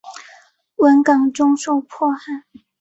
[0.77, 2.45] 文革中受迫害。